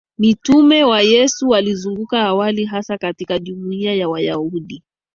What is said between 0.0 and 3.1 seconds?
Mitume wa Yesu walizunguka awali hasa